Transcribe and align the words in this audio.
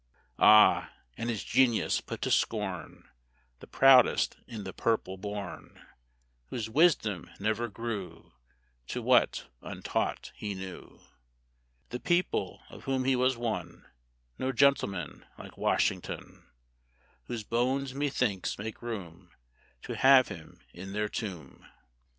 Ah! 0.39 0.93
And 1.15 1.29
his 1.29 1.43
genius 1.43 2.01
put 2.01 2.23
to 2.23 2.31
scorn 2.31 3.07
The 3.59 3.67
proudest 3.67 4.35
in 4.47 4.63
the 4.63 4.73
purple 4.73 5.15
born, 5.15 5.79
Whose 6.49 6.71
wisdom 6.71 7.29
never 7.39 7.67
grew 7.67 8.33
To 8.87 9.03
what, 9.03 9.47
untaught, 9.61 10.31
he 10.33 10.55
knew, 10.55 11.01
The 11.89 11.99
People, 11.99 12.63
of 12.71 12.85
whom 12.85 13.03
he 13.05 13.15
was 13.15 13.37
one: 13.37 13.85
No 14.39 14.51
gentleman, 14.51 15.23
like 15.37 15.55
Washington 15.55 16.49
(Whose 17.25 17.43
bones, 17.43 17.93
methinks, 17.93 18.57
make 18.57 18.81
room, 18.81 19.29
To 19.83 19.95
have 19.95 20.29
him 20.29 20.61
in 20.73 20.93
their 20.93 21.09
tomb!). 21.09 21.63